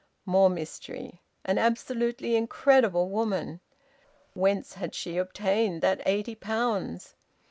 More 0.25 0.49
mystery! 0.49 1.21
An 1.45 1.59
absolutely 1.59 2.35
incredible 2.35 3.07
woman! 3.11 3.59
Whence 4.33 4.73
had 4.73 4.95
she 4.95 5.17
obtained 5.19 5.83
that 5.83 6.01
eighty 6.07 6.33
pounds? 6.33 7.13